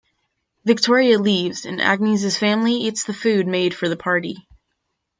[0.67, 4.47] Viktoria leaves and Agnes' family eats the food made for the party.